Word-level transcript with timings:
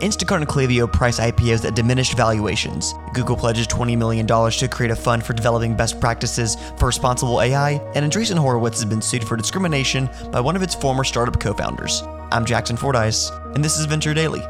Instacart 0.00 0.38
and 0.38 0.48
Klaviyo 0.48 0.90
price 0.90 1.20
IPOs 1.20 1.66
at 1.66 1.74
diminished 1.74 2.16
valuations. 2.16 2.94
Google 3.12 3.36
pledges 3.36 3.66
$20 3.66 3.98
million 3.98 4.26
to 4.26 4.68
create 4.68 4.90
a 4.90 4.96
fund 4.96 5.22
for 5.24 5.34
developing 5.34 5.76
best 5.76 6.00
practices 6.00 6.56
for 6.78 6.86
responsible 6.86 7.42
AI, 7.42 7.72
and 7.94 8.10
Andreessen 8.10 8.38
Horowitz 8.38 8.80
has 8.80 8.88
been 8.88 9.02
sued 9.02 9.22
for 9.22 9.36
discrimination 9.36 10.08
by 10.32 10.40
one 10.40 10.56
of 10.56 10.62
its 10.62 10.74
former 10.74 11.04
startup 11.04 11.38
co 11.38 11.52
founders. 11.52 12.02
I'm 12.32 12.46
Jackson 12.46 12.78
Fordyce, 12.78 13.30
and 13.54 13.62
this 13.62 13.78
is 13.78 13.84
Venture 13.84 14.14
Daily. 14.14 14.40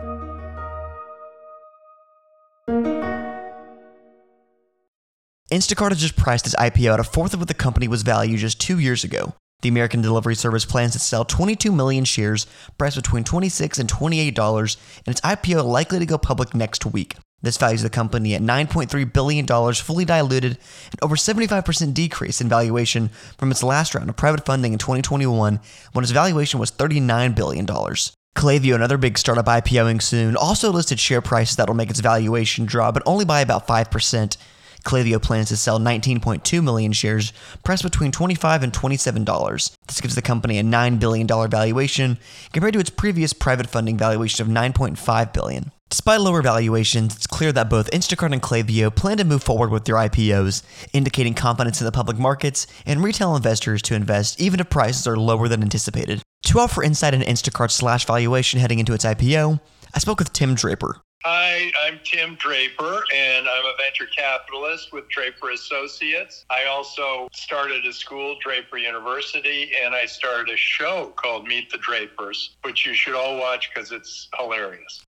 Instacart 5.51 5.89
has 5.89 6.01
just 6.01 6.17
priced 6.17 6.47
its 6.47 6.55
IPO 6.55 6.95
at 6.95 7.01
a 7.01 7.05
fourth 7.05 7.35
of 7.35 7.41
what 7.41 7.49
the 7.49 7.55
company 7.55 7.89
was 7.89 8.03
valued 8.03 8.39
just 8.39 8.61
two 8.61 8.79
years 8.79 9.03
ago. 9.03 9.35
The 9.63 9.69
American 9.69 10.01
delivery 10.01 10.35
service 10.35 10.65
plans 10.65 10.93
to 10.93 10.99
sell 10.99 11.25
22 11.25 11.71
million 11.73 12.05
shares, 12.05 12.47
priced 12.79 12.97
between 12.97 13.25
26 13.25 13.79
and 13.79 13.89
$28, 13.89 14.77
and 15.07 15.09
its 15.09 15.21
IPO 15.21 15.65
likely 15.65 15.99
to 15.99 16.07
go 16.07 16.19
public 16.19 16.55
next 16.55 16.87
week. 16.87 17.17
This 17.43 17.57
values 17.57 17.83
the 17.83 17.91
company 17.91 18.35
at 18.35 18.43
$9.3 18.43 19.13
billion 19.13 19.47
fully 19.75 20.05
diluted, 20.05 20.59
and 20.91 21.03
over 21.03 21.17
75% 21.17 21.95
decrease 21.95 22.41
in 22.41 22.49
valuation 22.49 23.09
from 23.39 23.51
its 23.51 23.63
last 23.63 23.95
round 23.95 24.11
of 24.11 24.17
private 24.17 24.45
funding 24.45 24.73
in 24.73 24.79
2021 24.79 25.61
when 25.93 26.03
its 26.03 26.13
valuation 26.13 26.61
was 26.61 26.71
$39 26.71 27.35
billion. 27.35 27.67
Klaviyo, 27.67 28.75
another 28.75 28.99
big 28.99 29.19
startup 29.19 29.47
IPOing 29.47 30.01
soon, 30.01 30.37
also 30.37 30.71
listed 30.71 31.01
share 31.01 31.21
prices 31.21 31.57
that 31.57 31.69
will 31.69 31.75
make 31.75 31.91
its 31.91 32.01
valuation 32.01 32.65
drop, 32.65 32.95
but 32.95 33.03
only 33.07 33.25
by 33.25 33.41
about 33.41 33.67
5%. 33.67 34.37
Klaviyo 34.85 35.21
plans 35.21 35.49
to 35.49 35.57
sell 35.57 35.79
19.2 35.79 36.63
million 36.63 36.93
shares, 36.93 37.33
priced 37.65 37.83
between 37.83 38.13
25 38.13 38.63
and 38.63 38.73
$27. 38.73 39.77
This 39.87 40.01
gives 40.01 40.15
the 40.15 40.23
company 40.23 40.59
a 40.59 40.63
$9 40.63 40.99
billion 40.99 41.27
valuation 41.27 42.19
compared 42.53 42.75
to 42.75 42.81
its 42.81 42.91
previous 42.91 43.33
private 43.33 43.67
funding 43.67 43.97
valuation 43.97 44.47
of 44.47 44.53
9.5 44.53 45.33
billion. 45.33 45.73
Despite 45.91 46.21
lower 46.21 46.41
valuations, 46.41 47.17
it's 47.17 47.27
clear 47.27 47.51
that 47.53 47.69
both 47.69 47.91
Instacart 47.91 48.33
and 48.33 48.41
Klaviyo 48.41 48.95
plan 48.95 49.17
to 49.17 49.25
move 49.25 49.43
forward 49.43 49.71
with 49.71 49.87
their 49.87 49.97
IPOs, 49.97 50.63
indicating 50.93 51.35
confidence 51.35 51.81
in 51.81 51.85
the 51.85 51.91
public 51.91 52.17
markets 52.17 52.69
and 52.87 53.03
retail 53.03 53.35
investors 53.35 53.83
to 53.83 53.97
invest 53.97 54.41
even 54.41 54.61
if 54.61 54.71
prices 54.71 55.09
are 55.09 55.17
lower 55.17 55.49
than 55.49 55.63
anticipated. 55.63 56.23
To 56.45 56.61
offer 56.61 56.85
insight 56.85 57.13
into 57.13 57.27
Instacart's 57.27 57.75
slash 57.75 58.07
valuation 58.07 58.61
heading 58.61 58.79
into 58.79 58.93
its 58.93 59.05
IPO, 59.05 59.61
I 59.93 59.99
spoke 59.99 60.21
with 60.21 60.33
Tim 60.33 60.55
Draper. 60.55 61.01
Hi, 61.23 61.71
I'm 61.85 62.01
Tim 62.03 62.35
Draper, 62.37 63.03
and 63.15 63.47
I'm 63.47 63.65
a 63.67 63.75
venture 63.77 64.07
capitalist 64.07 64.91
with 64.91 65.07
Draper 65.11 65.51
Associates. 65.51 66.47
I 66.49 66.65
also 66.65 67.29
started 67.35 67.85
a 67.85 67.93
school, 67.93 68.39
Draper 68.41 68.79
University, 68.79 69.71
and 69.85 69.95
I 69.95 70.07
started 70.07 70.51
a 70.51 70.57
show 70.57 71.13
called 71.17 71.47
Meet 71.47 71.71
the 71.71 71.77
Drapers, 71.77 72.57
which 72.63 72.87
you 72.87 72.95
should 72.95 73.15
all 73.15 73.37
watch 73.37 73.69
because 73.69 73.93
it's 73.93 74.31
hilarious. 74.39 75.05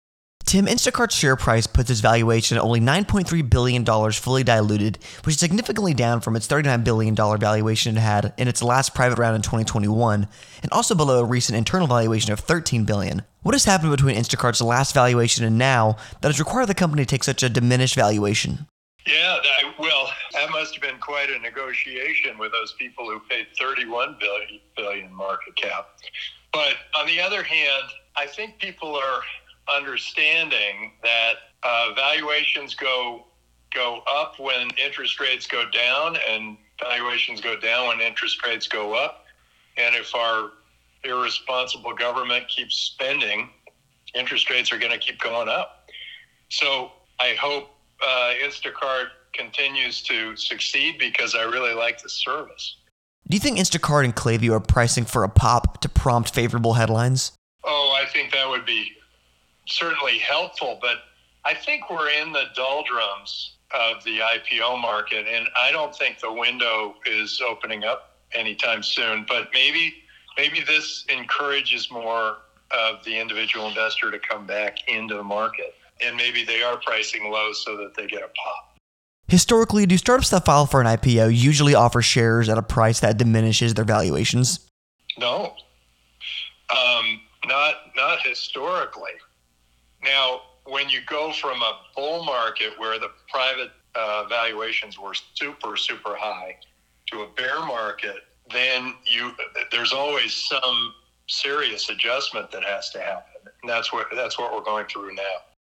Tim, 0.51 0.65
Instacart's 0.65 1.15
share 1.15 1.37
price 1.37 1.65
puts 1.65 1.89
its 1.89 2.01
valuation 2.01 2.57
at 2.57 2.63
only 2.65 2.81
$9.3 2.81 3.49
billion 3.49 3.85
fully 4.11 4.43
diluted, 4.43 4.99
which 5.23 5.35
is 5.35 5.39
significantly 5.39 5.93
down 5.93 6.19
from 6.19 6.35
its 6.35 6.45
$39 6.45 6.83
billion 6.83 7.15
valuation 7.15 7.95
it 7.95 8.01
had 8.01 8.33
in 8.37 8.49
its 8.49 8.61
last 8.61 8.93
private 8.93 9.17
round 9.17 9.37
in 9.37 9.41
2021, 9.41 10.27
and 10.61 10.71
also 10.73 10.93
below 10.93 11.21
a 11.21 11.23
recent 11.23 11.57
internal 11.57 11.87
valuation 11.87 12.33
of 12.33 12.41
13 12.41 12.83
billion. 12.83 13.21
What 13.43 13.55
has 13.55 13.63
happened 13.63 13.91
between 13.91 14.17
Instacart's 14.17 14.61
last 14.61 14.93
valuation 14.93 15.45
and 15.45 15.57
now 15.57 15.95
that 16.19 16.27
has 16.27 16.37
required 16.37 16.67
the 16.67 16.75
company 16.75 17.03
to 17.03 17.07
take 17.07 17.23
such 17.23 17.43
a 17.43 17.47
diminished 17.47 17.95
valuation? 17.95 18.67
Yeah, 19.07 19.37
that, 19.41 19.79
well, 19.79 20.11
that 20.33 20.49
must 20.51 20.75
have 20.75 20.81
been 20.81 20.99
quite 20.99 21.29
a 21.29 21.39
negotiation 21.39 22.37
with 22.37 22.51
those 22.51 22.73
people 22.73 23.05
who 23.05 23.21
paid 23.29 23.47
31 23.57 24.17
billion, 24.19 24.59
billion 24.75 25.13
market 25.13 25.55
cap. 25.55 25.91
But 26.51 26.75
on 26.93 27.07
the 27.07 27.21
other 27.21 27.41
hand, 27.41 27.85
I 28.17 28.25
think 28.25 28.59
people 28.59 28.93
are 28.95 29.21
understanding 29.67 30.93
that 31.03 31.33
uh, 31.63 31.93
valuations 31.95 32.75
go 32.75 33.25
go 33.73 34.01
up 34.11 34.37
when 34.37 34.69
interest 34.83 35.19
rates 35.19 35.47
go 35.47 35.63
down, 35.69 36.17
and 36.29 36.57
valuations 36.79 37.39
go 37.39 37.57
down 37.57 37.87
when 37.87 38.01
interest 38.01 38.45
rates 38.45 38.67
go 38.67 38.93
up. 38.93 39.25
And 39.77 39.95
if 39.95 40.13
our 40.13 40.51
irresponsible 41.03 41.93
government 41.93 42.47
keeps 42.47 42.75
spending, 42.75 43.49
interest 44.13 44.49
rates 44.49 44.71
are 44.71 44.77
going 44.77 44.91
to 44.91 44.97
keep 44.97 45.19
going 45.19 45.47
up. 45.47 45.89
So 46.49 46.91
I 47.19 47.35
hope 47.39 47.69
uh, 48.05 48.33
Instacart 48.43 49.07
continues 49.33 50.01
to 50.03 50.35
succeed 50.35 50.97
because 50.99 51.33
I 51.35 51.43
really 51.43 51.73
like 51.73 52.01
the 52.01 52.09
service. 52.09 52.75
Do 53.29 53.35
you 53.35 53.39
think 53.39 53.57
Instacart 53.57 54.03
and 54.03 54.15
Klaviyo 54.15 54.51
are 54.51 54.59
pricing 54.59 55.05
for 55.05 55.23
a 55.23 55.29
pop 55.29 55.79
to 55.81 55.89
prompt 55.89 56.33
favorable 56.33 56.73
headlines? 56.73 57.31
Oh, 57.63 57.97
I 57.97 58.09
think 58.11 58.33
that 58.33 58.49
would 58.49 58.65
be 58.65 58.91
certainly 59.71 60.17
helpful, 60.17 60.77
but 60.81 60.97
I 61.45 61.53
think 61.53 61.89
we're 61.89 62.09
in 62.09 62.31
the 62.31 62.45
doldrums 62.55 63.55
of 63.73 64.03
the 64.03 64.19
IPO 64.19 64.81
market, 64.81 65.25
and 65.27 65.47
I 65.59 65.71
don't 65.71 65.95
think 65.95 66.19
the 66.19 66.31
window 66.31 66.95
is 67.05 67.41
opening 67.47 67.83
up 67.83 68.17
anytime 68.33 68.83
soon. 68.83 69.25
But 69.27 69.49
maybe 69.53 69.93
maybe 70.37 70.61
this 70.61 71.05
encourages 71.09 71.89
more 71.91 72.37
of 72.71 73.03
the 73.03 73.17
individual 73.19 73.67
investor 73.67 74.11
to 74.11 74.19
come 74.19 74.45
back 74.45 74.77
into 74.87 75.15
the 75.15 75.23
market, 75.23 75.75
and 76.05 76.15
maybe 76.15 76.43
they 76.43 76.63
are 76.63 76.77
pricing 76.77 77.31
low 77.31 77.53
so 77.53 77.77
that 77.77 77.95
they 77.95 78.07
get 78.07 78.21
a 78.21 78.27
pop. 78.27 78.77
Historically, 79.27 79.85
do 79.85 79.97
startups 79.97 80.29
that 80.29 80.45
file 80.45 80.65
for 80.65 80.81
an 80.81 80.87
IPO 80.87 81.35
usually 81.35 81.73
offer 81.73 82.01
shares 82.01 82.49
at 82.49 82.57
a 82.57 82.61
price 82.61 82.99
that 82.99 83.17
diminishes 83.17 83.73
their 83.73 83.85
valuations? 83.85 84.67
No, 85.17 85.53
um, 86.69 87.21
not 87.45 87.75
not 87.95 88.21
historically. 88.21 89.11
Now, 90.03 90.41
when 90.65 90.89
you 90.89 90.99
go 91.07 91.31
from 91.33 91.61
a 91.61 91.79
bull 91.95 92.23
market 92.23 92.73
where 92.77 92.99
the 92.99 93.09
private 93.29 93.71
uh, 93.95 94.25
valuations 94.27 94.97
were 94.97 95.13
super, 95.13 95.75
super 95.77 96.15
high 96.15 96.57
to 97.07 97.21
a 97.21 97.27
bear 97.27 97.59
market, 97.65 98.17
then 98.51 98.93
you 99.05 99.31
there's 99.71 99.93
always 99.93 100.33
some 100.33 100.93
serious 101.27 101.89
adjustment 101.89 102.51
that 102.51 102.63
has 102.63 102.89
to 102.91 102.99
happen. 102.99 103.51
And 103.61 103.69
that's 103.69 103.91
what 103.93 104.07
that's 104.15 104.37
what 104.37 104.53
we're 104.53 104.63
going 104.63 104.87
through 104.87 105.15
now. 105.15 105.35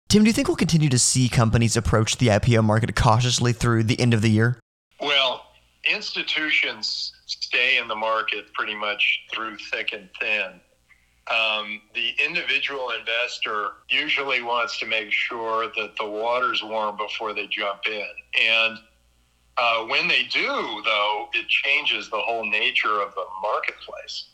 Tim, 0.09 0.23
do 0.23 0.29
you 0.29 0.33
think 0.33 0.47
we'll 0.47 0.57
continue 0.57 0.89
to 0.89 0.99
see 0.99 1.27
companies 1.27 1.75
approach 1.75 2.17
the 2.17 2.27
IPO 2.27 2.63
market 2.63 2.95
cautiously 2.95 3.51
through 3.51 3.83
the 3.83 3.99
end 3.99 4.13
of 4.13 4.21
the 4.21 4.29
year? 4.29 4.59
Well, 5.01 5.47
institutions 5.89 7.13
stay 7.25 7.77
in 7.77 7.87
the 7.87 7.95
market 7.95 8.53
pretty 8.53 8.75
much 8.75 9.21
through 9.33 9.57
thick 9.71 9.91
and 9.91 10.09
thin 10.19 10.61
um, 11.31 11.81
the 11.93 12.11
individual 12.23 12.91
investor 12.99 13.71
usually 13.89 14.41
wants 14.41 14.77
to 14.79 14.85
make 14.85 15.11
sure 15.11 15.67
that 15.75 15.95
the 15.97 16.05
water's 16.05 16.61
warm 16.63 16.97
before 16.97 17.33
they 17.33 17.47
jump 17.47 17.81
in. 17.87 18.07
And 18.41 18.77
uh, 19.57 19.85
when 19.85 20.07
they 20.07 20.23
do, 20.23 20.81
though, 20.83 21.29
it 21.33 21.47
changes 21.47 22.09
the 22.09 22.17
whole 22.17 22.45
nature 22.45 23.01
of 23.01 23.13
the 23.15 23.25
marketplace, 23.41 24.29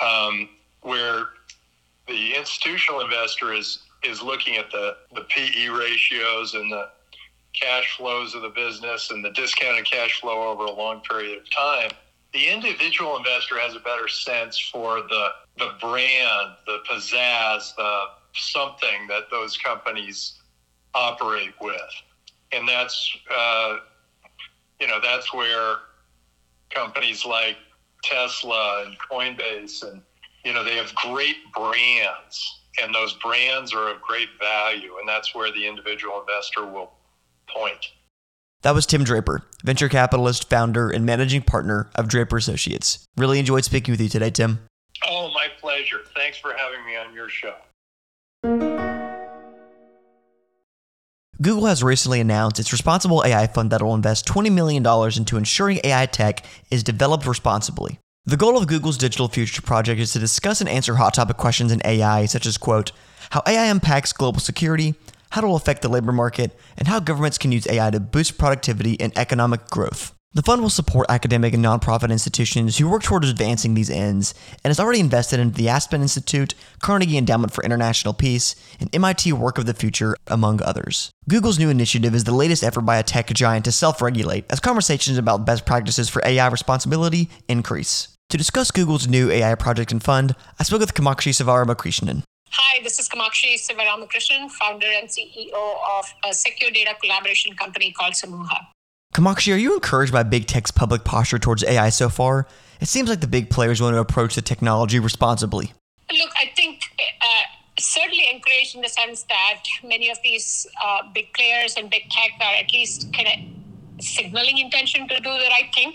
um, 0.00 0.48
where 0.80 1.26
the 2.06 2.34
institutional 2.34 3.00
investor 3.00 3.52
is 3.52 3.80
is 4.02 4.22
looking 4.22 4.56
at 4.56 4.70
the, 4.70 4.96
the 5.14 5.22
PE 5.30 5.68
ratios 5.68 6.52
and 6.52 6.70
the 6.70 6.90
cash 7.58 7.96
flows 7.96 8.34
of 8.34 8.42
the 8.42 8.50
business 8.50 9.10
and 9.10 9.24
the 9.24 9.30
discounted 9.30 9.86
cash 9.90 10.20
flow 10.20 10.50
over 10.50 10.64
a 10.64 10.70
long 10.70 11.00
period 11.00 11.38
of 11.38 11.50
time 11.50 11.90
the 12.34 12.48
individual 12.48 13.16
investor 13.16 13.58
has 13.58 13.74
a 13.76 13.80
better 13.80 14.08
sense 14.08 14.58
for 14.58 15.02
the 15.02 15.28
the 15.58 15.70
brand, 15.80 16.52
the 16.66 16.78
pizzazz, 16.90 17.74
the 17.76 18.04
something 18.34 19.06
that 19.08 19.24
those 19.30 19.56
companies 19.56 20.40
operate 20.94 21.54
with, 21.60 21.80
and 22.52 22.68
that's 22.68 23.16
uh, 23.34 23.76
you 24.80 24.86
know 24.86 24.98
that's 25.02 25.32
where 25.32 25.76
companies 26.70 27.24
like 27.24 27.56
Tesla 28.02 28.84
and 28.86 28.96
Coinbase 28.98 29.82
and 29.88 30.02
you 30.44 30.52
know 30.52 30.64
they 30.64 30.76
have 30.76 30.94
great 30.94 31.36
brands, 31.54 32.62
and 32.82 32.94
those 32.94 33.14
brands 33.14 33.72
are 33.72 33.90
of 33.90 34.00
great 34.02 34.28
value, 34.40 34.96
and 34.98 35.08
that's 35.08 35.34
where 35.34 35.52
the 35.52 35.66
individual 35.66 36.20
investor 36.20 36.66
will 36.66 36.92
point. 37.48 37.92
That 38.62 38.74
was 38.74 38.86
Tim 38.86 39.04
Draper, 39.04 39.42
venture 39.62 39.90
capitalist, 39.90 40.48
founder, 40.48 40.88
and 40.88 41.04
managing 41.04 41.42
partner 41.42 41.90
of 41.94 42.08
Draper 42.08 42.38
Associates. 42.38 43.04
Really 43.14 43.38
enjoyed 43.38 43.64
speaking 43.64 43.92
with 43.92 44.00
you 44.00 44.08
today, 44.08 44.30
Tim. 44.30 44.60
Oh, 45.06 45.30
my 45.34 45.48
pleasure. 45.60 46.00
Thanks 46.14 46.38
for 46.38 46.54
having 46.54 46.84
me 46.86 46.96
on 46.96 47.14
your 47.14 47.28
show. 47.28 47.54
Google 51.42 51.66
has 51.66 51.82
recently 51.82 52.20
announced 52.20 52.60
its 52.60 52.72
responsible 52.72 53.22
AI 53.24 53.46
fund 53.48 53.70
that 53.70 53.82
will 53.82 53.94
invest 53.94 54.26
$20 54.26 54.52
million 54.52 54.86
into 55.16 55.36
ensuring 55.36 55.80
AI 55.84 56.06
tech 56.06 56.44
is 56.70 56.82
developed 56.82 57.26
responsibly. 57.26 57.98
The 58.24 58.38
goal 58.38 58.56
of 58.56 58.66
Google's 58.66 58.96
Digital 58.96 59.28
Future 59.28 59.60
project 59.60 60.00
is 60.00 60.12
to 60.12 60.18
discuss 60.18 60.60
and 60.60 60.70
answer 60.70 60.94
hot 60.94 61.12
topic 61.14 61.36
questions 61.36 61.72
in 61.72 61.82
AI, 61.84 62.24
such 62.24 62.46
as, 62.46 62.56
quote, 62.56 62.92
how 63.30 63.42
AI 63.46 63.66
impacts 63.66 64.14
global 64.14 64.40
security, 64.40 64.94
how 65.30 65.42
it 65.42 65.46
will 65.46 65.56
affect 65.56 65.82
the 65.82 65.88
labor 65.88 66.12
market, 66.12 66.58
and 66.78 66.88
how 66.88 67.00
governments 67.00 67.36
can 67.36 67.52
use 67.52 67.66
AI 67.66 67.90
to 67.90 68.00
boost 68.00 68.38
productivity 68.38 68.98
and 68.98 69.12
economic 69.18 69.66
growth. 69.66 70.14
The 70.34 70.42
fund 70.42 70.62
will 70.62 70.70
support 70.70 71.06
academic 71.08 71.54
and 71.54 71.64
nonprofit 71.64 72.10
institutions 72.10 72.76
who 72.76 72.88
work 72.88 73.04
towards 73.04 73.30
advancing 73.30 73.74
these 73.74 73.88
ends 73.88 74.34
and 74.64 74.70
has 74.70 74.80
already 74.80 74.98
invested 74.98 75.38
in 75.38 75.52
the 75.52 75.68
Aspen 75.68 76.02
Institute, 76.02 76.56
Carnegie 76.82 77.16
Endowment 77.16 77.52
for 77.52 77.62
International 77.62 78.12
Peace, 78.12 78.56
and 78.80 78.92
MIT 78.92 79.32
Work 79.32 79.58
of 79.58 79.66
the 79.66 79.74
Future, 79.74 80.16
among 80.26 80.60
others. 80.60 81.12
Google's 81.28 81.60
new 81.60 81.70
initiative 81.70 82.16
is 82.16 82.24
the 82.24 82.34
latest 82.34 82.64
effort 82.64 82.80
by 82.80 82.96
a 82.96 83.04
tech 83.04 83.28
giant 83.28 83.64
to 83.66 83.70
self 83.70 84.02
regulate 84.02 84.44
as 84.50 84.58
conversations 84.58 85.18
about 85.18 85.46
best 85.46 85.64
practices 85.64 86.08
for 86.08 86.20
AI 86.26 86.48
responsibility 86.48 87.30
increase. 87.46 88.08
To 88.30 88.36
discuss 88.36 88.72
Google's 88.72 89.06
new 89.06 89.30
AI 89.30 89.54
project 89.54 89.92
and 89.92 90.02
fund, 90.02 90.34
I 90.58 90.64
spoke 90.64 90.80
with 90.80 90.94
Kamakshi 90.94 91.30
Sivaramakrishnan. 91.30 92.24
Hi, 92.50 92.82
this 92.82 92.98
is 92.98 93.08
Kamakshi 93.08 93.54
Sivaramakrishnan, 93.54 94.50
founder 94.50 94.88
and 95.00 95.08
CEO 95.08 95.76
of 95.96 96.06
a 96.28 96.34
secure 96.34 96.72
data 96.72 96.96
collaboration 97.00 97.54
company 97.54 97.92
called 97.92 98.14
Samooha. 98.14 98.73
Kamakshi, 99.14 99.54
are 99.54 99.56
you 99.56 99.74
encouraged 99.74 100.12
by 100.12 100.24
big 100.24 100.46
tech's 100.46 100.72
public 100.72 101.04
posture 101.04 101.38
towards 101.38 101.62
AI 101.62 101.88
so 101.90 102.08
far? 102.08 102.48
It 102.80 102.88
seems 102.88 103.08
like 103.08 103.20
the 103.20 103.28
big 103.28 103.48
players 103.48 103.80
want 103.80 103.94
to 103.94 104.00
approach 104.00 104.34
the 104.34 104.42
technology 104.42 104.98
responsibly. 104.98 105.72
Look, 106.10 106.30
I 106.36 106.50
think 106.56 106.80
uh, 107.22 107.42
certainly 107.78 108.28
encouraged 108.28 108.74
in 108.74 108.82
the 108.82 108.88
sense 108.88 109.22
that 109.28 109.62
many 109.84 110.10
of 110.10 110.18
these 110.24 110.66
uh, 110.84 111.02
big 111.14 111.32
players 111.32 111.76
and 111.76 111.88
big 111.88 112.10
tech 112.10 112.32
are 112.40 112.56
at 112.56 112.72
least 112.72 113.12
kind 113.12 113.28
of 113.28 114.04
signaling 114.04 114.58
intention 114.58 115.06
to 115.06 115.14
do 115.14 115.30
the 115.30 115.48
right 115.50 115.70
thing 115.72 115.94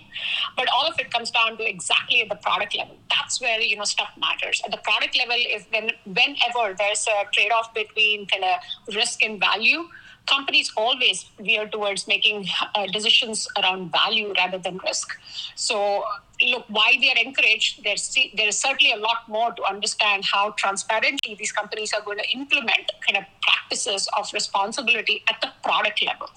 but 0.56 0.70
all 0.74 0.88
of 0.88 0.98
it 1.00 1.12
comes 1.12 1.30
down 1.32 1.58
to 1.58 1.70
exactly 1.70 2.22
at 2.22 2.30
the 2.30 2.36
product 2.36 2.74
level 2.74 2.96
that's 3.10 3.42
where 3.42 3.60
you 3.60 3.76
know 3.76 3.84
stuff 3.84 4.10
matters 4.18 4.62
at 4.64 4.72
the 4.72 4.78
product 4.78 5.18
level 5.18 5.36
is 5.36 5.66
when 5.72 5.92
whenever 6.06 6.74
there's 6.78 7.06
a 7.08 7.26
trade-off 7.34 7.74
between 7.74 8.26
kind 8.28 8.46
of 8.46 8.96
risk 8.96 9.22
and 9.22 9.38
value 9.38 9.84
companies 10.28 10.72
always 10.78 11.26
veer 11.40 11.68
towards 11.68 12.08
making 12.08 12.48
uh, 12.76 12.86
decisions 12.88 13.48
around 13.58 13.92
value 13.92 14.34
rather 14.38 14.58
than 14.58 14.78
risk. 14.86 15.10
So, 15.56 16.04
look, 16.42 16.66
while 16.70 17.00
they 17.00 17.10
are 17.10 17.24
encouraged, 17.24 17.84
there's, 17.84 18.16
there 18.36 18.48
is 18.48 18.58
certainly 18.58 18.94
a 18.94 18.98
lot 18.98 19.28
more 19.28 19.52
to 19.52 19.64
understand 19.64 20.26
how 20.26 20.52
transparently 20.52 21.36
these 21.36 21.52
companies 21.52 21.94
are 21.94 22.02
going 22.02 22.20
to 22.20 22.30
implement 22.38 22.92
kind 23.08 23.18
of 23.18 23.24
practices 23.42 24.08
of 24.18 24.32
responsibility 24.34 25.24
at 25.30 25.42
the 25.42 25.50
product 25.64 26.04
level. 26.06 26.30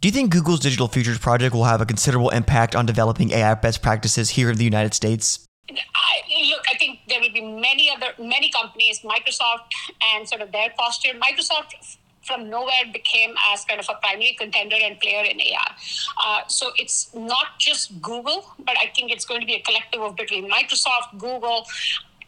Do 0.00 0.08
you 0.08 0.12
think 0.12 0.30
Google's 0.30 0.60
Digital 0.60 0.88
Futures 0.88 1.18
project 1.18 1.54
will 1.54 1.64
have 1.64 1.80
a 1.80 1.86
considerable 1.86 2.28
impact 2.30 2.76
on 2.76 2.84
developing 2.84 3.30
AI 3.30 3.54
best 3.54 3.80
practices 3.80 4.30
here 4.30 4.50
in 4.50 4.58
the 4.58 4.64
United 4.64 4.92
States? 4.92 5.46
I, 5.70 6.20
look, 6.50 6.62
I 6.72 6.76
think 6.76 7.00
there 7.08 7.20
will 7.20 7.32
be 7.32 7.40
many 7.40 7.90
other 7.90 8.08
many 8.18 8.50
companies, 8.50 9.00
Microsoft 9.00 9.72
and 10.14 10.28
sort 10.28 10.42
of 10.42 10.52
their 10.52 10.70
posture. 10.76 11.12
Microsoft 11.14 11.96
from 12.26 12.50
nowhere 12.50 12.84
became 12.92 13.34
as 13.52 13.64
kind 13.64 13.80
of 13.80 13.86
a 13.88 13.94
primary 14.02 14.34
contender 14.38 14.76
and 14.82 14.98
player 15.00 15.24
in 15.24 15.40
AI. 15.40 15.72
Uh, 16.24 16.46
so 16.48 16.70
it's 16.76 17.14
not 17.14 17.58
just 17.58 18.00
Google, 18.02 18.54
but 18.58 18.76
I 18.82 18.90
think 18.94 19.12
it's 19.12 19.24
going 19.24 19.40
to 19.40 19.46
be 19.46 19.54
a 19.54 19.60
collective 19.60 20.00
of 20.00 20.16
between 20.16 20.50
Microsoft, 20.50 21.18
Google, 21.18 21.66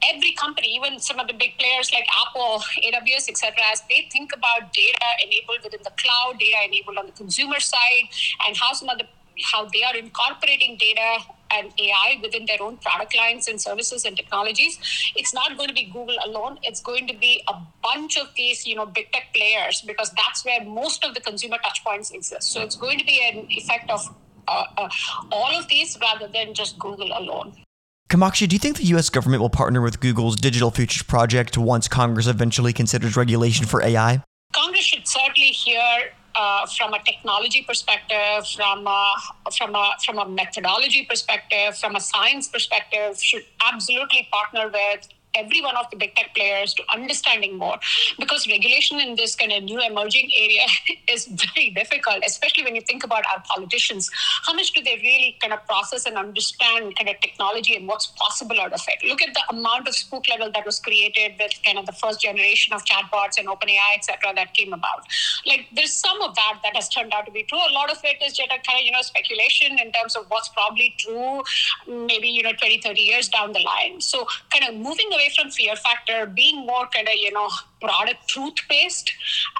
every 0.08 0.32
company, 0.32 0.74
even 0.76 0.98
some 1.00 1.18
of 1.18 1.26
the 1.26 1.34
big 1.34 1.58
players 1.58 1.92
like 1.92 2.06
Apple, 2.26 2.62
AWS, 2.84 3.28
etc., 3.28 3.56
as 3.72 3.82
they 3.88 4.08
think 4.12 4.32
about 4.34 4.72
data 4.72 5.06
enabled 5.24 5.58
within 5.64 5.80
the 5.82 5.92
cloud, 5.98 6.38
data 6.38 6.58
enabled 6.64 6.98
on 6.98 7.06
the 7.06 7.12
consumer 7.12 7.60
side, 7.60 8.06
and 8.46 8.56
how 8.56 8.72
some 8.72 8.88
of 8.88 8.98
the 8.98 9.06
how 9.44 9.68
they 9.72 9.84
are 9.84 9.96
incorporating 9.96 10.76
data 10.76 11.24
and 11.52 11.72
AI 11.78 12.18
within 12.22 12.46
their 12.46 12.62
own 12.62 12.76
product 12.78 13.16
lines 13.16 13.48
and 13.48 13.60
services 13.60 14.04
and 14.04 14.16
technologies. 14.16 14.78
It's 15.16 15.34
not 15.34 15.56
going 15.56 15.68
to 15.68 15.74
be 15.74 15.84
Google 15.84 16.16
alone. 16.24 16.58
It's 16.62 16.80
going 16.80 17.06
to 17.08 17.16
be 17.16 17.42
a 17.48 17.54
bunch 17.82 18.16
of 18.18 18.28
these, 18.36 18.66
you 18.66 18.74
know, 18.74 18.86
big 18.86 19.10
tech 19.12 19.34
players 19.34 19.82
because 19.86 20.10
that's 20.16 20.44
where 20.44 20.64
most 20.64 21.04
of 21.04 21.14
the 21.14 21.20
consumer 21.20 21.56
touchpoints 21.64 22.12
exist. 22.12 22.52
So 22.52 22.60
it's 22.60 22.76
going 22.76 22.98
to 22.98 23.04
be 23.04 23.20
an 23.32 23.46
effect 23.50 23.90
of 23.90 24.14
uh, 24.46 24.64
uh, 24.76 24.88
all 25.30 25.58
of 25.58 25.68
these 25.68 25.98
rather 26.00 26.28
than 26.28 26.54
just 26.54 26.78
Google 26.78 27.12
alone. 27.16 27.54
Kamakshi, 28.08 28.48
do 28.48 28.56
you 28.56 28.60
think 28.60 28.78
the 28.78 28.84
U.S. 28.84 29.10
government 29.10 29.42
will 29.42 29.50
partner 29.50 29.82
with 29.82 30.00
Google's 30.00 30.36
Digital 30.36 30.70
Futures 30.70 31.02
Project 31.02 31.58
once 31.58 31.88
Congress 31.88 32.26
eventually 32.26 32.72
considers 32.72 33.16
regulation 33.16 33.66
for 33.66 33.82
AI? 33.82 34.22
Congress 34.54 34.84
should 34.84 35.06
certainly 35.06 35.48
hear 35.48 35.82
uh, 36.38 36.66
from 36.66 36.94
a 36.94 37.02
technology 37.02 37.64
perspective, 37.66 38.46
from 38.56 38.86
a, 38.86 39.14
from 39.56 39.74
a 39.74 39.86
from 40.04 40.18
a 40.18 40.28
methodology 40.28 41.04
perspective, 41.04 41.76
from 41.76 41.96
a 41.96 42.00
science 42.00 42.46
perspective, 42.48 43.20
should 43.22 43.44
absolutely 43.70 44.28
partner 44.30 44.68
with 44.68 45.08
every 45.38 45.60
one 45.62 45.76
of 45.76 45.86
the 45.90 45.96
big 45.96 46.14
tech 46.14 46.34
players 46.34 46.74
to 46.74 46.82
understanding 46.92 47.56
more. 47.56 47.78
Because 48.18 48.46
regulation 48.46 49.00
in 49.00 49.14
this 49.16 49.34
kind 49.34 49.52
of 49.52 49.62
new 49.64 49.80
emerging 49.80 50.30
area 50.36 50.66
is 51.08 51.26
very 51.26 51.70
difficult 51.70 52.22
especially 52.26 52.64
when 52.64 52.74
you 52.74 52.82
think 52.82 53.04
about 53.04 53.24
our 53.32 53.42
politicians. 53.48 54.10
How 54.46 54.54
much 54.54 54.72
do 54.72 54.82
they 54.82 54.96
really 54.96 55.36
kind 55.40 55.52
of 55.52 55.64
process 55.66 56.06
and 56.06 56.16
understand 56.16 56.96
kind 56.96 57.08
of 57.08 57.20
technology 57.20 57.76
and 57.76 57.86
what's 57.86 58.06
possible 58.06 58.60
out 58.60 58.72
of 58.72 58.80
it? 58.88 59.06
Look 59.08 59.22
at 59.22 59.34
the 59.34 59.42
amount 59.50 59.88
of 59.88 59.94
spook 59.94 60.28
level 60.28 60.50
that 60.52 60.64
was 60.64 60.78
created 60.80 61.34
with 61.38 61.52
kind 61.64 61.78
of 61.78 61.86
the 61.86 61.92
first 61.92 62.20
generation 62.20 62.72
of 62.72 62.84
chatbots 62.84 63.38
and 63.38 63.48
openai 63.48 63.88
etc 63.96 64.32
that 64.34 64.54
came 64.54 64.72
about. 64.72 65.06
Like 65.46 65.66
there's 65.74 65.92
some 65.92 66.20
of 66.22 66.34
that 66.34 66.60
that 66.62 66.76
has 66.76 66.88
turned 66.88 67.12
out 67.12 67.26
to 67.26 67.32
be 67.32 67.42
true. 67.44 67.58
A 67.58 67.72
lot 67.72 67.90
of 67.90 67.98
it 68.04 68.22
is 68.24 68.36
just 68.36 68.50
a 68.50 68.58
kind 68.66 68.78
of 68.80 68.84
you 68.84 68.92
know 68.92 69.02
speculation 69.02 69.78
in 69.78 69.92
terms 69.92 70.16
of 70.16 70.26
what's 70.28 70.48
probably 70.48 70.94
true 70.98 71.42
maybe 71.86 72.28
you 72.28 72.42
know 72.42 72.52
20 72.52 72.80
30 72.80 73.00
years 73.00 73.28
down 73.28 73.52
the 73.52 73.60
line. 73.60 74.00
So 74.00 74.26
kind 74.50 74.68
of 74.68 74.80
moving 74.80 75.08
away 75.12 75.27
from 75.36 75.50
fear 75.50 75.76
factor, 75.76 76.26
being 76.26 76.66
more 76.66 76.86
kind 76.94 77.08
of, 77.08 77.14
you 77.14 77.32
know, 77.32 77.48
product 77.80 78.28
truth 78.28 78.54
based 78.68 79.12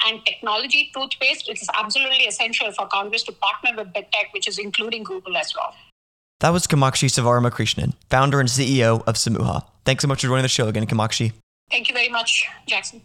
and 0.07 0.25
technology 0.27 0.91
truth 0.93 1.13
based, 1.21 1.49
it 1.49 1.61
is 1.61 1.69
absolutely 1.75 2.25
essential 2.25 2.71
for 2.73 2.87
Congress 2.87 3.23
to 3.25 3.33
partner 3.33 3.71
with 3.77 3.93
big 3.93 4.11
tech, 4.11 4.33
which 4.33 4.49
is 4.49 4.59
including 4.59 5.05
Google 5.05 5.37
as 5.37 5.55
well. 5.55 5.75
That 6.41 6.51
was 6.51 6.67
Kamakshi 6.67 7.09
Sivaramakrishnan, 7.09 7.95
founder 8.11 8.39
and 8.39 8.49
CEO 8.49 9.03
of 9.07 9.17
Samooha. 9.17 9.67
Thanks 9.85 10.03
so 10.03 10.09
much 10.09 10.21
for 10.21 10.29
joining 10.29 10.43
the 10.43 10.49
show 10.49 10.69
again, 10.69 10.87
Kamakshi. 10.87 11.33
Thank 11.71 11.89
you 11.89 11.95
very 11.95 12.09
much, 12.09 12.47
Jackson. 12.67 13.03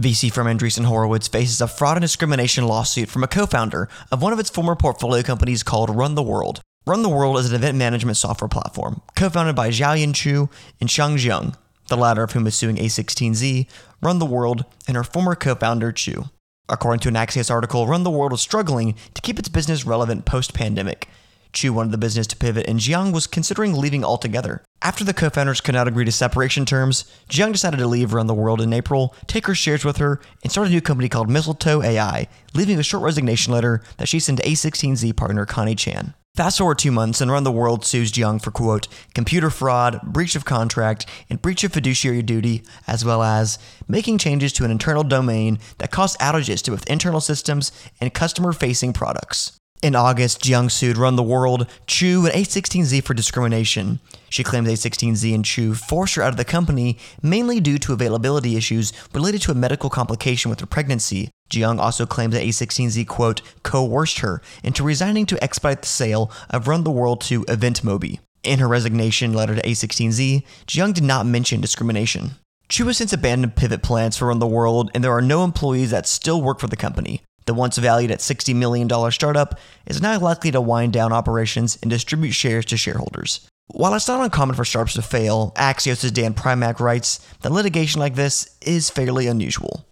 VC 0.00 0.32
firm 0.32 0.46
Andreessen 0.46 0.84
Horowitz 0.84 1.26
faces 1.26 1.60
a 1.60 1.66
fraud 1.66 1.96
and 1.96 2.02
discrimination 2.02 2.68
lawsuit 2.68 3.08
from 3.08 3.24
a 3.24 3.28
co 3.28 3.46
founder 3.46 3.88
of 4.12 4.22
one 4.22 4.32
of 4.32 4.38
its 4.38 4.48
former 4.48 4.76
portfolio 4.76 5.22
companies 5.22 5.64
called 5.64 5.90
Run 5.90 6.14
the 6.14 6.22
World. 6.22 6.60
Run 6.88 7.02
the 7.02 7.10
World 7.10 7.36
is 7.36 7.50
an 7.50 7.54
event 7.54 7.76
management 7.76 8.16
software 8.16 8.48
platform 8.48 9.02
co 9.14 9.28
founded 9.28 9.54
by 9.54 9.68
Xiaoyan 9.68 10.14
Chu 10.14 10.48
and 10.80 10.90
Shang 10.90 11.18
Jiang, 11.18 11.54
the 11.88 11.98
latter 11.98 12.22
of 12.22 12.32
whom 12.32 12.46
is 12.46 12.54
suing 12.54 12.76
A16Z, 12.76 13.66
Run 14.00 14.18
the 14.20 14.24
World, 14.24 14.64
and 14.86 14.96
her 14.96 15.04
former 15.04 15.34
co 15.34 15.54
founder 15.54 15.92
Chu. 15.92 16.30
According 16.66 17.00
to 17.00 17.08
an 17.10 17.14
Axios 17.14 17.50
article, 17.50 17.86
Run 17.86 18.04
the 18.04 18.10
World 18.10 18.32
was 18.32 18.40
struggling 18.40 18.94
to 19.12 19.20
keep 19.20 19.38
its 19.38 19.50
business 19.50 19.84
relevant 19.84 20.24
post 20.24 20.54
pandemic. 20.54 21.10
Chu 21.52 21.74
wanted 21.74 21.92
the 21.92 21.98
business 21.98 22.26
to 22.28 22.36
pivot, 22.36 22.66
and 22.66 22.80
Jiang 22.80 23.12
was 23.12 23.26
considering 23.26 23.74
leaving 23.74 24.02
altogether. 24.02 24.64
After 24.80 25.04
the 25.04 25.12
co 25.12 25.28
founders 25.28 25.60
could 25.60 25.74
not 25.74 25.88
agree 25.88 26.06
to 26.06 26.12
separation 26.12 26.64
terms, 26.64 27.04
Jiang 27.28 27.52
decided 27.52 27.80
to 27.80 27.86
leave 27.86 28.14
Run 28.14 28.28
the 28.28 28.32
World 28.32 28.62
in 28.62 28.72
April, 28.72 29.14
take 29.26 29.46
her 29.46 29.54
shares 29.54 29.84
with 29.84 29.98
her, 29.98 30.22
and 30.42 30.50
start 30.50 30.68
a 30.68 30.70
new 30.70 30.80
company 30.80 31.10
called 31.10 31.28
Mistletoe 31.28 31.82
AI, 31.82 32.28
leaving 32.54 32.78
a 32.78 32.82
short 32.82 33.02
resignation 33.02 33.52
letter 33.52 33.82
that 33.98 34.08
she 34.08 34.18
sent 34.18 34.38
to 34.38 34.48
A16Z 34.48 35.14
partner 35.16 35.44
Connie 35.44 35.74
Chan. 35.74 36.14
Fast 36.38 36.58
forward 36.58 36.78
two 36.78 36.92
months, 36.92 37.20
and 37.20 37.32
Run 37.32 37.42
the 37.42 37.50
World 37.50 37.84
sues 37.84 38.12
Jiang 38.12 38.40
for, 38.40 38.52
quote, 38.52 38.86
computer 39.12 39.50
fraud, 39.50 40.00
breach 40.04 40.36
of 40.36 40.44
contract, 40.44 41.04
and 41.28 41.42
breach 41.42 41.64
of 41.64 41.72
fiduciary 41.72 42.22
duty, 42.22 42.62
as 42.86 43.04
well 43.04 43.24
as 43.24 43.58
making 43.88 44.18
changes 44.18 44.52
to 44.52 44.64
an 44.64 44.70
internal 44.70 45.02
domain 45.02 45.58
that 45.78 45.90
caused 45.90 46.16
outages 46.20 46.62
to 46.62 46.70
both 46.70 46.86
internal 46.86 47.20
systems 47.20 47.72
and 48.00 48.14
customer 48.14 48.52
facing 48.52 48.92
products. 48.92 49.58
In 49.82 49.96
August, 49.96 50.42
Jiang 50.42 50.70
sued 50.70 50.96
Run 50.96 51.16
the 51.16 51.24
World, 51.24 51.66
Chu, 51.88 52.26
and 52.26 52.34
A16Z 52.36 53.02
for 53.02 53.14
discrimination. 53.14 53.98
She 54.28 54.44
claims 54.44 54.68
A16Z 54.68 55.34
and 55.34 55.44
Chu 55.44 55.74
forced 55.74 56.14
her 56.14 56.22
out 56.22 56.30
of 56.30 56.36
the 56.36 56.44
company 56.44 56.98
mainly 57.20 57.58
due 57.58 57.78
to 57.78 57.92
availability 57.92 58.56
issues 58.56 58.92
related 59.12 59.42
to 59.42 59.50
a 59.50 59.56
medical 59.56 59.90
complication 59.90 60.50
with 60.50 60.60
her 60.60 60.66
pregnancy. 60.66 61.30
Jiang 61.50 61.78
also 61.78 62.06
claims 62.06 62.34
that 62.34 62.42
A16Z, 62.44 63.06
quote, 63.06 63.42
coerced 63.62 64.20
her 64.20 64.42
into 64.62 64.82
resigning 64.82 65.26
to 65.26 65.42
expedite 65.42 65.82
the 65.82 65.88
sale 65.88 66.30
of 66.50 66.68
Run 66.68 66.84
the 66.84 66.90
World 66.90 67.20
to 67.22 67.44
EventMobi. 67.44 68.18
In 68.42 68.58
her 68.58 68.68
resignation 68.68 69.32
letter 69.32 69.56
to 69.56 69.62
A16Z, 69.62 70.44
Jiang 70.66 70.94
did 70.94 71.04
not 71.04 71.26
mention 71.26 71.60
discrimination. 71.60 72.32
Chu 72.68 72.86
has 72.86 72.98
since 72.98 73.12
abandoned 73.12 73.56
pivot 73.56 73.82
plans 73.82 74.16
for 74.16 74.28
Run 74.28 74.38
the 74.38 74.46
World, 74.46 74.90
and 74.94 75.02
there 75.02 75.16
are 75.16 75.22
no 75.22 75.42
employees 75.42 75.90
that 75.90 76.06
still 76.06 76.42
work 76.42 76.60
for 76.60 76.66
the 76.66 76.76
company. 76.76 77.22
The 77.46 77.54
once 77.54 77.78
valued 77.78 78.10
at 78.10 78.18
$60 78.18 78.54
million 78.54 78.88
startup 79.10 79.58
is 79.86 80.02
now 80.02 80.18
likely 80.18 80.50
to 80.50 80.60
wind 80.60 80.92
down 80.92 81.14
operations 81.14 81.78
and 81.80 81.90
distribute 81.90 82.32
shares 82.32 82.66
to 82.66 82.76
shareholders. 82.76 83.48
While 83.68 83.94
it's 83.94 84.06
not 84.06 84.22
uncommon 84.22 84.54
for 84.54 84.66
startups 84.66 84.94
to 84.94 85.02
fail, 85.02 85.52
Axios' 85.56 86.12
Dan 86.12 86.34
Primack 86.34 86.78
writes 86.78 87.26
that 87.40 87.52
litigation 87.52 88.00
like 88.00 88.14
this 88.14 88.54
is 88.60 88.90
fairly 88.90 89.26
unusual. 89.26 89.86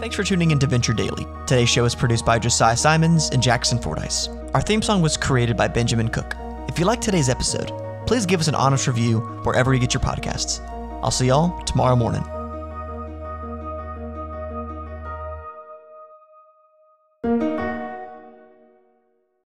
Thanks 0.00 0.14
for 0.14 0.22
tuning 0.22 0.52
in 0.52 0.60
to 0.60 0.66
Venture 0.68 0.92
Daily. 0.92 1.26
Today's 1.48 1.68
show 1.68 1.84
is 1.84 1.96
produced 1.96 2.24
by 2.24 2.38
Josiah 2.38 2.76
Simons 2.76 3.30
and 3.30 3.42
Jackson 3.42 3.80
Fordyce. 3.80 4.28
Our 4.54 4.60
theme 4.60 4.80
song 4.80 5.02
was 5.02 5.16
created 5.16 5.56
by 5.56 5.66
Benjamin 5.66 6.08
Cook. 6.08 6.36
If 6.68 6.78
you 6.78 6.84
liked 6.84 7.02
today's 7.02 7.28
episode, 7.28 7.72
please 8.06 8.24
give 8.24 8.38
us 8.38 8.46
an 8.46 8.54
honest 8.54 8.86
review 8.86 9.18
wherever 9.42 9.74
you 9.74 9.80
get 9.80 9.92
your 9.92 10.00
podcasts. 10.00 10.60
I'll 11.02 11.10
see 11.10 11.26
y'all 11.26 11.60
tomorrow 11.64 11.96
morning. 11.96 12.22